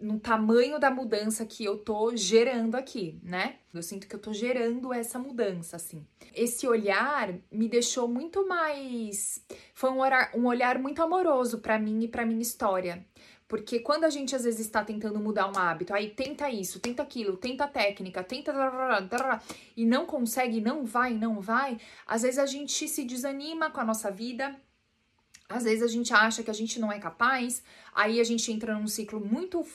no 0.00 0.18
tamanho 0.18 0.78
da 0.78 0.90
mudança 0.90 1.44
que 1.44 1.64
eu 1.64 1.76
tô 1.76 2.16
gerando 2.16 2.74
aqui, 2.74 3.18
né? 3.22 3.56
Eu 3.72 3.82
sinto 3.82 4.08
que 4.08 4.14
eu 4.14 4.20
tô 4.20 4.32
gerando 4.32 4.92
essa 4.92 5.18
mudança, 5.18 5.76
assim. 5.76 6.06
Esse 6.34 6.66
olhar 6.66 7.34
me 7.52 7.68
deixou 7.68 8.08
muito 8.08 8.46
mais. 8.48 9.44
Foi 9.74 9.90
um 9.90 9.98
olhar, 9.98 10.30
um 10.34 10.46
olhar 10.46 10.78
muito 10.78 11.02
amoroso 11.02 11.58
para 11.58 11.78
mim 11.78 12.02
e 12.02 12.08
para 12.08 12.24
minha 12.24 12.42
história. 12.42 13.04
Porque 13.50 13.80
quando 13.80 14.04
a 14.04 14.10
gente 14.10 14.34
às 14.34 14.44
vezes 14.44 14.60
está 14.60 14.84
tentando 14.84 15.18
mudar 15.18 15.48
um 15.48 15.58
hábito, 15.58 15.92
aí 15.92 16.10
tenta 16.10 16.48
isso, 16.48 16.78
tenta 16.78 17.02
aquilo, 17.02 17.36
tenta 17.36 17.64
a 17.64 17.68
técnica, 17.68 18.22
tenta 18.22 18.52
e 19.76 19.84
não 19.84 20.06
consegue, 20.06 20.60
não 20.60 20.84
vai, 20.84 21.14
não 21.14 21.40
vai, 21.40 21.76
às 22.06 22.22
vezes 22.22 22.38
a 22.38 22.46
gente 22.46 22.88
se 22.88 23.04
desanima 23.04 23.68
com 23.68 23.80
a 23.80 23.84
nossa 23.84 24.08
vida, 24.08 24.54
às 25.48 25.64
vezes 25.64 25.82
a 25.82 25.88
gente 25.88 26.14
acha 26.14 26.44
que 26.44 26.50
a 26.50 26.54
gente 26.54 26.78
não 26.78 26.92
é 26.92 27.00
capaz, 27.00 27.60
aí 27.92 28.20
a 28.20 28.24
gente 28.24 28.52
entra 28.52 28.78
num 28.78 28.86
ciclo 28.86 29.18
muito 29.18 29.66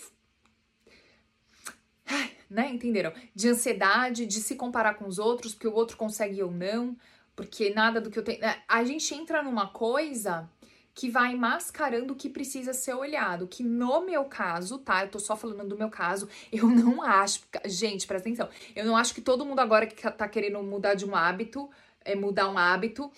né? 2.56 2.72
Entenderam? 2.72 3.14
De 3.36 3.50
ansiedade, 3.50 4.26
de 4.26 4.40
se 4.40 4.56
comparar 4.56 4.96
com 4.96 5.06
os 5.06 5.20
outros, 5.20 5.54
porque 5.54 5.68
o 5.68 5.74
outro 5.74 5.98
consegue 5.98 6.42
ou 6.42 6.50
não, 6.50 6.96
porque 7.36 7.72
nada 7.72 8.00
do 8.00 8.10
que 8.10 8.18
eu 8.18 8.24
tenho. 8.24 8.44
É, 8.44 8.64
a 8.68 8.84
gente 8.84 9.14
entra 9.14 9.44
numa 9.44 9.68
coisa 9.68 10.50
que 10.94 11.10
vai 11.10 11.36
mascarando 11.36 12.14
o 12.14 12.16
que 12.16 12.30
precisa 12.30 12.74
ser 12.74 12.94
olhado. 12.94 13.48
Que 13.48 13.62
no 13.62 14.06
meu 14.06 14.24
caso, 14.24 14.80
tá? 14.80 15.04
Eu 15.04 15.10
tô 15.10 15.20
só 15.20 15.36
falando 15.36 15.68
do 15.68 15.78
meu 15.78 15.90
caso, 15.90 16.30
eu 16.52 16.68
não 16.70 17.04
acho. 17.04 17.42
Gente, 17.66 18.08
presta 18.08 18.30
atenção. 18.30 18.50
Eu 18.74 18.86
não 18.86 18.96
acho 18.96 19.14
que 19.14 19.22
todo 19.22 19.46
mundo 19.46 19.60
agora 19.60 19.86
que 19.86 20.10
tá 20.10 20.28
querendo 20.28 20.64
mudar 20.64 20.94
de 20.94 21.06
um 21.06 21.14
hábito, 21.14 21.70
é 22.06 22.16
mudar 22.16 22.50
um 22.50 22.58
hábito, 22.58 23.12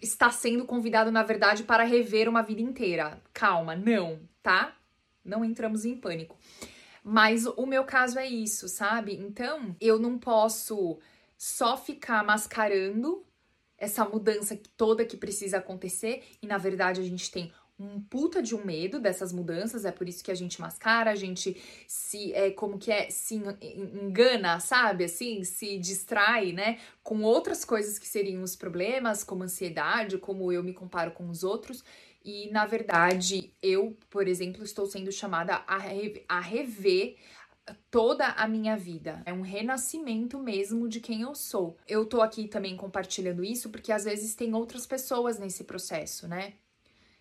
está 0.00 0.30
sendo 0.30 0.64
convidado, 0.64 1.10
na 1.10 1.24
verdade, 1.24 1.64
para 1.64 1.82
rever 1.82 2.28
uma 2.28 2.42
vida 2.42 2.62
inteira. 2.62 3.20
Calma, 3.32 3.74
não, 3.74 4.20
tá? 4.42 4.76
Não 5.24 5.44
entramos 5.44 5.84
em 5.84 5.96
pânico. 5.96 6.36
Mas 7.08 7.46
o 7.46 7.64
meu 7.66 7.84
caso 7.84 8.18
é 8.18 8.26
isso, 8.26 8.68
sabe? 8.68 9.14
Então, 9.14 9.76
eu 9.80 9.96
não 9.96 10.18
posso 10.18 10.98
só 11.38 11.76
ficar 11.76 12.24
mascarando 12.24 13.24
essa 13.78 14.04
mudança 14.04 14.58
toda 14.76 15.04
que 15.04 15.16
precisa 15.16 15.58
acontecer 15.58 16.24
e 16.42 16.48
na 16.48 16.58
verdade 16.58 17.00
a 17.00 17.04
gente 17.04 17.30
tem 17.30 17.52
um 17.78 18.00
puta 18.00 18.42
de 18.42 18.56
um 18.56 18.64
medo 18.64 18.98
dessas 18.98 19.32
mudanças, 19.32 19.84
é 19.84 19.92
por 19.92 20.08
isso 20.08 20.24
que 20.24 20.32
a 20.32 20.34
gente 20.34 20.60
mascara, 20.60 21.12
a 21.12 21.14
gente 21.14 21.56
se 21.86 22.32
é 22.32 22.50
como 22.50 22.76
que 22.76 22.90
é, 22.90 23.08
se 23.08 23.36
engana, 23.36 24.58
sabe? 24.58 25.04
Assim, 25.04 25.44
se 25.44 25.78
distrai, 25.78 26.52
né, 26.52 26.80
com 27.04 27.22
outras 27.22 27.64
coisas 27.64 28.00
que 28.00 28.08
seriam 28.08 28.42
os 28.42 28.56
problemas, 28.56 29.22
como 29.22 29.44
ansiedade, 29.44 30.18
como 30.18 30.50
eu 30.50 30.64
me 30.64 30.72
comparo 30.72 31.12
com 31.12 31.28
os 31.28 31.44
outros. 31.44 31.84
E, 32.26 32.50
na 32.50 32.66
verdade, 32.66 33.52
eu, 33.62 33.96
por 34.10 34.26
exemplo, 34.26 34.64
estou 34.64 34.84
sendo 34.84 35.12
chamada 35.12 35.62
a, 35.64 35.78
re 35.78 36.24
a 36.28 36.40
rever 36.40 37.14
toda 37.88 38.26
a 38.26 38.48
minha 38.48 38.76
vida. 38.76 39.22
É 39.24 39.32
um 39.32 39.42
renascimento 39.42 40.36
mesmo 40.40 40.88
de 40.88 40.98
quem 40.98 41.22
eu 41.22 41.36
sou. 41.36 41.76
Eu 41.86 42.04
tô 42.04 42.20
aqui 42.20 42.48
também 42.48 42.76
compartilhando 42.76 43.44
isso 43.44 43.70
porque 43.70 43.92
às 43.92 44.02
vezes 44.02 44.34
tem 44.34 44.54
outras 44.54 44.84
pessoas 44.88 45.38
nesse 45.38 45.62
processo, 45.62 46.26
né? 46.26 46.54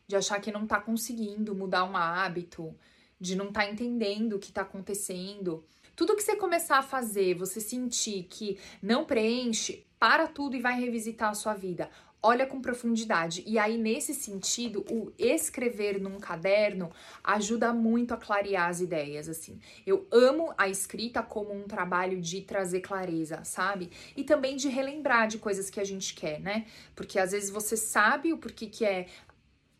De 0.08 0.16
achar 0.16 0.42
que 0.42 0.52
não 0.52 0.66
tá 0.66 0.82
conseguindo 0.82 1.54
mudar 1.54 1.84
um 1.84 1.96
hábito, 1.96 2.76
de 3.22 3.36
não 3.36 3.52
tá 3.52 3.70
entendendo 3.70 4.34
o 4.34 4.40
que 4.40 4.52
tá 4.52 4.62
acontecendo. 4.62 5.64
Tudo 5.96 6.16
que 6.16 6.24
você 6.24 6.36
começar 6.36 6.80
a 6.80 6.84
fazer, 6.84 7.36
você 7.36 7.62
sentir 7.62 8.24
que 8.24 8.58
não 8.82 9.06
preenche, 9.06 9.86
para 10.00 10.28
tudo 10.28 10.56
e 10.56 10.62
vai 10.62 10.80
revisitar 10.80 11.30
a 11.30 11.36
sua 11.36 11.54
vida 11.54 11.90
olha 12.26 12.48
com 12.48 12.60
profundidade. 12.60 13.44
E 13.46 13.60
aí, 13.60 13.78
nesse 13.78 14.12
sentido, 14.12 14.84
o 14.90 15.12
escrever 15.18 16.02
num 16.02 16.20
caderno 16.20 16.92
ajuda 17.24 17.72
muito 17.72 18.16
a 18.16 18.18
clarear 18.18 18.68
as 18.68 18.82
ideias, 18.82 19.30
assim. 19.30 19.60
Eu 19.86 20.08
amo 20.12 20.52
a 20.58 20.68
escrita 20.68 21.22
como 21.22 21.54
um 21.54 21.68
trabalho 21.68 22.20
de 22.20 22.42
trazer 22.42 22.82
clareza, 22.82 23.44
sabe? 23.44 23.92
E 24.18 24.24
também 24.24 24.56
de 24.56 24.68
relembrar 24.68 25.28
de 25.28 25.38
coisas 25.38 25.70
que 25.70 25.80
a 25.80 25.84
gente 25.84 26.16
quer, 26.16 26.40
né? 26.40 26.66
Porque 26.96 27.20
às 27.20 27.32
vezes 27.32 27.52
você 27.52 27.78
sabe 27.78 28.34
o 28.34 28.40
porquê 28.40 28.66
que 28.66 28.84
é 28.84 29.06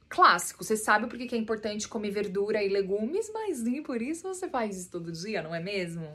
clássico, 0.08 0.64
você 0.64 0.78
sabe 0.78 1.08
porquê 1.08 1.26
que 1.26 1.36
é 1.36 1.40
importante 1.40 1.88
comer 1.88 2.12
verdura 2.12 2.64
e 2.64 2.70
legumes, 2.70 3.32
mas 3.34 3.64
nem 3.64 3.82
por 3.82 4.04
isso 4.04 4.22
você 4.22 4.48
faz 4.48 4.78
isso 4.78 4.92
todo 4.92 5.12
dia, 5.12 5.42
não 5.42 5.54
é 5.54 5.60
mesmo? 5.60 6.08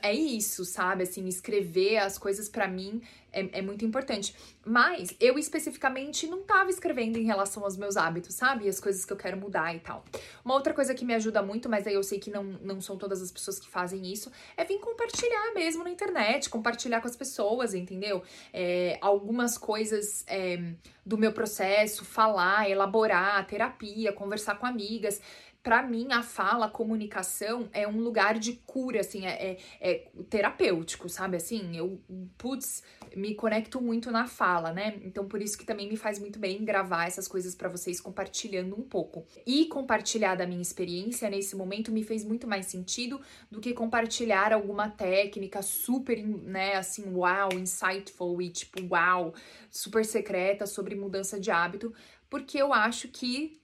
É 0.00 0.12
isso, 0.12 0.64
sabe? 0.64 1.02
Assim, 1.02 1.26
escrever 1.28 1.98
as 1.98 2.16
coisas 2.16 2.48
para 2.48 2.66
mim 2.66 3.02
é, 3.30 3.58
é, 3.58 3.62
muito 3.62 3.84
importante. 3.84 4.34
Mas 4.64 5.14
eu 5.20 5.38
especificamente 5.38 6.26
não 6.26 6.42
tava 6.42 6.70
escrevendo 6.70 7.18
em 7.18 7.24
relação 7.24 7.64
aos 7.64 7.76
meus 7.76 7.96
hábitos, 7.96 8.34
sabe? 8.34 8.66
As 8.66 8.80
coisas 8.80 9.04
que 9.04 9.12
eu 9.12 9.16
quero 9.16 9.36
mudar 9.36 9.74
e 9.74 9.80
tal. 9.80 10.02
Uma 10.42 10.54
outra 10.54 10.72
coisa 10.72 10.94
que 10.94 11.04
me 11.04 11.14
ajuda 11.14 11.42
muito, 11.42 11.68
mas 11.68 11.86
aí 11.86 11.94
eu 11.94 12.02
sei 12.02 12.18
que 12.18 12.30
não, 12.30 12.44
não 12.44 12.80
são 12.80 12.96
todas 12.96 13.20
as 13.20 13.30
pessoas 13.30 13.58
que 13.58 13.68
fazem 13.68 14.10
isso, 14.10 14.32
é 14.56 14.64
vir 14.64 14.78
compartilhar 14.78 15.52
mesmo 15.54 15.84
na 15.84 15.90
internet, 15.90 16.48
compartilhar 16.48 17.02
com 17.02 17.08
as 17.08 17.16
pessoas, 17.16 17.74
entendeu? 17.74 18.22
É, 18.54 18.96
algumas 19.02 19.58
coisas 19.58 20.24
é, 20.26 20.72
do 21.04 21.18
meu 21.18 21.32
processo, 21.32 22.06
falar, 22.06 22.70
elaborar, 22.70 23.46
terapia, 23.46 24.12
conversar 24.12 24.54
com 24.54 24.64
amigas 24.64 25.20
para 25.64 25.82
mim, 25.82 26.08
a 26.12 26.22
fala, 26.22 26.66
a 26.66 26.70
comunicação 26.70 27.70
é 27.72 27.88
um 27.88 27.98
lugar 27.98 28.38
de 28.38 28.52
cura, 28.66 29.00
assim, 29.00 29.24
é, 29.24 29.30
é, 29.30 29.58
é, 29.80 29.94
terapêutico, 30.28 31.08
sabe? 31.08 31.38
Assim, 31.38 31.74
eu, 31.74 31.98
putz, 32.36 32.82
me 33.16 33.34
conecto 33.34 33.80
muito 33.80 34.10
na 34.10 34.26
fala, 34.26 34.74
né? 34.74 35.00
Então, 35.02 35.26
por 35.26 35.40
isso 35.40 35.56
que 35.56 35.64
também 35.64 35.88
me 35.88 35.96
faz 35.96 36.18
muito 36.18 36.38
bem 36.38 36.62
gravar 36.66 37.06
essas 37.06 37.26
coisas 37.26 37.54
para 37.54 37.70
vocês, 37.70 37.98
compartilhando 37.98 38.78
um 38.78 38.82
pouco. 38.82 39.24
E 39.46 39.64
compartilhar 39.64 40.34
da 40.34 40.46
minha 40.46 40.60
experiência 40.60 41.30
nesse 41.30 41.56
momento 41.56 41.90
me 41.90 42.04
fez 42.04 42.22
muito 42.24 42.46
mais 42.46 42.66
sentido 42.66 43.18
do 43.50 43.58
que 43.58 43.72
compartilhar 43.72 44.52
alguma 44.52 44.90
técnica 44.90 45.62
super, 45.62 46.22
né, 46.22 46.74
assim, 46.74 47.10
uau, 47.14 47.48
insightful 47.54 48.42
e 48.42 48.50
tipo, 48.50 48.82
uau, 48.90 49.32
super 49.70 50.04
secreta 50.04 50.66
sobre 50.66 50.94
mudança 50.94 51.40
de 51.40 51.50
hábito, 51.50 51.90
porque 52.28 52.58
eu 52.58 52.70
acho 52.70 53.08
que 53.08 53.63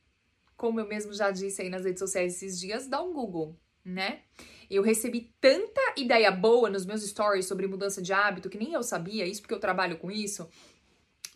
como 0.60 0.78
eu 0.78 0.86
mesmo 0.86 1.14
já 1.14 1.30
disse 1.30 1.62
aí 1.62 1.70
nas 1.70 1.86
redes 1.86 2.00
sociais 2.00 2.34
esses 2.34 2.60
dias, 2.60 2.86
dá 2.86 3.02
um 3.02 3.14
Google, 3.14 3.56
né? 3.82 4.20
Eu 4.70 4.82
recebi 4.82 5.32
tanta 5.40 5.80
ideia 5.96 6.30
boa 6.30 6.68
nos 6.68 6.84
meus 6.84 7.02
stories 7.02 7.46
sobre 7.46 7.66
mudança 7.66 8.02
de 8.02 8.12
hábito 8.12 8.50
que 8.50 8.58
nem 8.58 8.74
eu 8.74 8.82
sabia, 8.82 9.26
isso 9.26 9.40
porque 9.40 9.54
eu 9.54 9.58
trabalho 9.58 9.96
com 9.96 10.10
isso. 10.10 10.46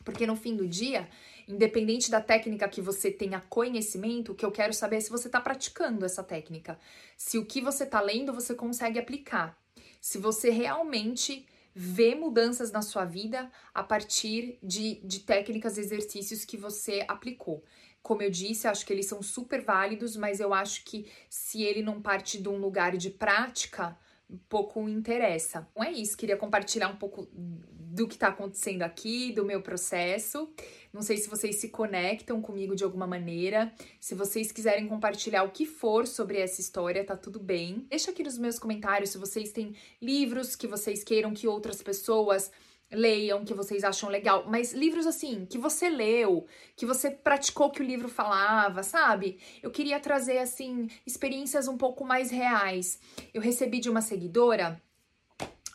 Porque 0.04 0.26
no 0.26 0.36
fim 0.36 0.54
do 0.54 0.68
dia, 0.68 1.08
independente 1.48 2.10
da 2.10 2.20
técnica 2.20 2.68
que 2.68 2.82
você 2.82 3.10
tenha 3.10 3.40
conhecimento, 3.40 4.32
o 4.32 4.34
que 4.34 4.44
eu 4.44 4.52
quero 4.52 4.74
saber 4.74 4.96
é 4.96 5.00
se 5.00 5.08
você 5.08 5.26
está 5.26 5.40
praticando 5.40 6.04
essa 6.04 6.22
técnica. 6.22 6.78
Se 7.16 7.38
o 7.38 7.46
que 7.46 7.62
você 7.62 7.84
está 7.84 8.02
lendo 8.02 8.30
você 8.30 8.54
consegue 8.54 8.98
aplicar. 8.98 9.58
Se 10.02 10.18
você 10.18 10.50
realmente 10.50 11.46
vê 11.74 12.14
mudanças 12.14 12.70
na 12.70 12.82
sua 12.82 13.06
vida 13.06 13.50
a 13.72 13.82
partir 13.82 14.58
de, 14.62 15.00
de 15.02 15.20
técnicas, 15.20 15.78
exercícios 15.78 16.44
que 16.44 16.58
você 16.58 17.06
aplicou. 17.08 17.64
Como 18.04 18.20
eu 18.20 18.30
disse, 18.30 18.68
acho 18.68 18.84
que 18.84 18.92
eles 18.92 19.06
são 19.06 19.22
super 19.22 19.62
válidos, 19.62 20.14
mas 20.14 20.38
eu 20.38 20.52
acho 20.52 20.84
que 20.84 21.06
se 21.30 21.62
ele 21.62 21.80
não 21.80 22.02
parte 22.02 22.36
de 22.36 22.46
um 22.50 22.58
lugar 22.58 22.94
de 22.98 23.08
prática, 23.08 23.98
pouco 24.46 24.86
interessa. 24.90 25.66
Então 25.70 25.82
é 25.82 25.90
isso, 25.90 26.14
queria 26.14 26.36
compartilhar 26.36 26.88
um 26.88 26.96
pouco 26.96 27.26
do 27.32 28.06
que 28.06 28.18
tá 28.18 28.28
acontecendo 28.28 28.82
aqui, 28.82 29.32
do 29.32 29.42
meu 29.42 29.62
processo. 29.62 30.52
Não 30.92 31.00
sei 31.00 31.16
se 31.16 31.30
vocês 31.30 31.56
se 31.56 31.70
conectam 31.70 32.42
comigo 32.42 32.76
de 32.76 32.84
alguma 32.84 33.06
maneira. 33.06 33.72
Se 33.98 34.14
vocês 34.14 34.52
quiserem 34.52 34.86
compartilhar 34.86 35.42
o 35.42 35.50
que 35.50 35.64
for 35.64 36.06
sobre 36.06 36.38
essa 36.38 36.60
história, 36.60 37.06
tá 37.06 37.16
tudo 37.16 37.40
bem. 37.40 37.86
Deixa 37.88 38.10
aqui 38.10 38.22
nos 38.22 38.36
meus 38.36 38.58
comentários 38.58 39.08
se 39.10 39.16
vocês 39.16 39.50
têm 39.50 39.74
livros 40.02 40.54
que 40.54 40.66
vocês 40.66 41.02
queiram 41.02 41.32
que 41.32 41.48
outras 41.48 41.80
pessoas 41.80 42.50
leiam, 42.92 43.44
que 43.44 43.54
vocês 43.54 43.84
acham 43.84 44.08
legal, 44.08 44.44
mas 44.48 44.72
livros 44.72 45.06
assim, 45.06 45.46
que 45.46 45.58
você 45.58 45.88
leu, 45.88 46.46
que 46.76 46.86
você 46.86 47.10
praticou 47.10 47.70
que 47.70 47.82
o 47.82 47.84
livro 47.84 48.08
falava, 48.08 48.82
sabe? 48.82 49.38
Eu 49.62 49.70
queria 49.70 49.98
trazer 49.98 50.38
assim 50.38 50.88
experiências 51.06 51.68
um 51.68 51.76
pouco 51.76 52.04
mais 52.04 52.30
reais. 52.30 53.00
Eu 53.32 53.40
recebi 53.40 53.80
de 53.80 53.90
uma 53.90 54.00
seguidora 54.00 54.80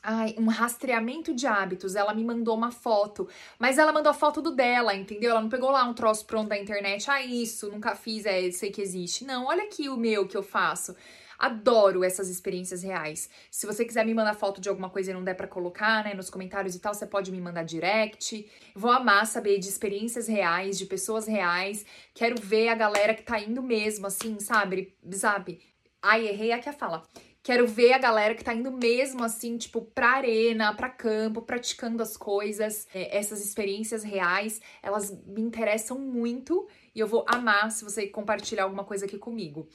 Ai, 0.01 0.34
um 0.38 0.48
rastreamento 0.48 1.34
de 1.34 1.46
hábitos. 1.46 1.96
Ela 1.96 2.13
me 2.13 2.24
mandou 2.24 2.56
uma 2.56 2.72
foto, 2.72 3.28
mas 3.58 3.78
ela 3.78 3.92
mandou 3.92 4.10
a 4.10 4.13
foto 4.13 4.42
do 4.42 4.51
dela, 4.51 4.96
entendeu? 4.96 5.32
Ela 5.32 5.42
não 5.42 5.50
pegou 5.50 5.72
lá 5.72 5.84
um 5.84 5.94
troço 5.94 6.25
pronto 6.25 6.50
da 6.50 6.58
internet. 6.58 7.10
Ah, 7.12 7.22
isso, 7.22 7.70
nunca 7.70 7.96
fiz, 7.96 8.25
é, 8.25 8.50
sei 8.51 8.72
que 8.72 8.82
existe. 8.82 9.25
Não, 9.25 9.46
olha 9.46 9.63
aqui 9.63 9.89
o 9.89 9.98
meu 9.98 10.28
que 10.28 10.38
eu 10.38 10.44
faço. 10.44 10.96
Adoro 11.39 12.03
essas 12.03 12.27
experiências 12.27 12.84
reais. 12.84 13.29
Se 13.50 13.65
você 13.65 13.86
quiser 13.86 14.05
me 14.05 14.13
mandar 14.13 14.34
foto 14.34 14.60
de 14.60 14.67
alguma 14.67 14.89
coisa 14.89 15.12
e 15.12 15.13
não 15.13 15.24
der 15.24 15.36
para 15.36 15.48
colocar, 15.48 16.03
né, 16.03 16.13
nos 16.13 16.29
comentários 16.29 16.75
e 16.75 16.79
tal, 16.79 16.93
você 16.93 17.08
pode 17.08 17.31
me 17.31 17.39
mandar 17.39 17.63
direct. 17.63 18.46
Vou 18.75 18.91
amar 18.91 19.25
saber 19.25 19.58
de 19.58 19.69
experiências 19.69 20.27
reais, 20.27 20.77
de 20.77 20.86
pessoas 20.86 21.25
reais. 21.25 21.86
Quero 22.13 22.36
ver 22.41 22.67
a 22.67 22.75
galera 22.75 23.13
que 23.13 23.24
tá 23.24 23.39
indo 23.39 23.63
mesmo, 23.63 24.05
assim, 24.05 24.38
sabe? 24.41 24.93
Sabe? 25.13 25.62
Ai, 26.01 26.27
errei 26.27 26.51
aqui 26.51 26.67
a 26.67 26.74
fala 26.74 27.03
Quero 27.41 27.65
ver 27.65 27.93
a 27.93 27.98
galera 27.98 28.36
que 28.36 28.43
tá 28.43 28.53
indo 28.53 28.72
mesmo 28.72 29.24
assim, 29.24 29.58
tipo, 29.58 29.81
pra 29.81 30.10
arena, 30.10 30.75
pra 30.75 30.89
campo, 30.89 31.41
praticando 31.41 32.03
as 32.03 32.17
coisas. 32.17 32.86
É, 32.93 33.17
essas 33.17 33.43
experiências 33.43 34.03
reais, 34.03 34.62
elas 34.84 35.10
me 35.25 35.41
interessam 35.41 35.98
muito 35.98 36.67
e 36.93 37.00
eu 37.00 37.08
vou 37.08 37.25
amar 37.27 37.72
se 37.72 37.84
você 37.84 38.08
compartilhar 38.08 38.63
alguma 38.63 38.84
coisa 38.84 39.05
aqui 39.05 39.17
comigo. 39.17 39.67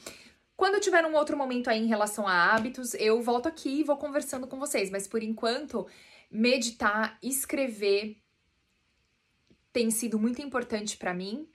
Quando 0.57 0.81
tiver 0.81 1.05
um 1.05 1.15
outro 1.15 1.37
momento 1.37 1.69
aí 1.69 1.81
em 1.81 1.87
relação 1.87 2.27
a 2.27 2.55
hábitos, 2.55 2.95
eu 2.95 3.21
volto 3.21 3.47
aqui 3.49 3.81
e 3.81 3.85
vou 3.85 3.97
conversando 3.97 4.47
com 4.47 4.59
vocês, 4.59 4.91
mas 4.91 5.09
por 5.09 5.23
enquanto, 5.23 5.87
meditar, 6.31 7.19
escrever 7.23 8.17
tem 9.73 9.91
sido 9.91 10.19
muito 10.21 10.41
importante 10.41 10.97
para 10.97 11.13
mim, 11.13 11.49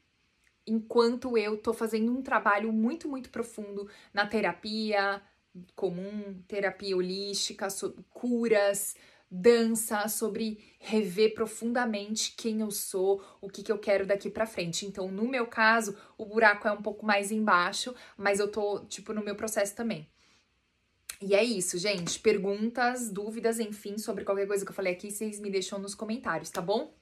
enquanto 0.67 1.37
eu 1.37 1.57
tô 1.57 1.73
fazendo 1.73 2.11
um 2.11 2.21
trabalho 2.21 2.73
muito, 2.73 3.07
muito 3.07 3.29
profundo 3.29 3.89
na 4.13 4.27
terapia 4.27 5.21
comum, 5.75 6.41
terapia 6.47 6.95
holística, 6.95 7.67
curas, 8.09 8.95
dança, 9.29 10.07
sobre 10.07 10.57
rever 10.79 11.33
profundamente 11.33 12.33
quem 12.35 12.61
eu 12.61 12.71
sou, 12.71 13.23
o 13.39 13.49
que, 13.49 13.61
que 13.61 13.71
eu 13.71 13.77
quero 13.77 14.05
daqui 14.05 14.29
para 14.29 14.45
frente. 14.45 14.85
Então, 14.85 15.11
no 15.11 15.27
meu 15.27 15.45
caso, 15.45 15.95
o 16.17 16.25
buraco 16.25 16.67
é 16.67 16.71
um 16.71 16.81
pouco 16.81 17.05
mais 17.05 17.31
embaixo, 17.31 17.93
mas 18.17 18.39
eu 18.39 18.49
tô, 18.51 18.79
tipo, 18.85 19.13
no 19.13 19.23
meu 19.23 19.35
processo 19.35 19.75
também. 19.75 20.07
E 21.21 21.35
é 21.35 21.43
isso, 21.43 21.77
gente. 21.77 22.19
Perguntas, 22.19 23.09
dúvidas, 23.09 23.59
enfim, 23.59 23.97
sobre 23.97 24.23
qualquer 24.23 24.47
coisa 24.47 24.63
que 24.63 24.71
eu 24.71 24.75
falei 24.75 24.93
aqui, 24.93 25.11
vocês 25.11 25.39
me 25.39 25.51
deixam 25.51 25.77
nos 25.77 25.93
comentários, 25.93 26.49
tá 26.49 26.61
bom? 26.61 26.93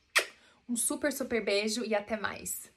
Um 0.68 0.76
super, 0.76 1.14
super 1.14 1.44
beijo 1.44 1.86
e 1.86 1.94
até 1.94 2.18
mais. 2.18 2.77